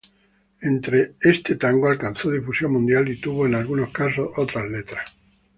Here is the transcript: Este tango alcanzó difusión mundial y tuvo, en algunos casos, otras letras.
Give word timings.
Este 1.21 1.55
tango 1.57 1.87
alcanzó 1.87 2.31
difusión 2.31 2.71
mundial 2.71 3.07
y 3.07 3.21
tuvo, 3.21 3.45
en 3.45 3.53
algunos 3.53 3.91
casos, 3.91 4.29
otras 4.35 4.67
letras. 4.67 5.07